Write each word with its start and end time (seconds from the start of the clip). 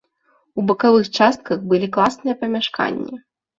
У 0.61 0.63
бакавых 0.71 1.05
частках 1.19 1.57
былі 1.75 1.91
класныя 1.99 2.35
памяшканні. 2.43 3.25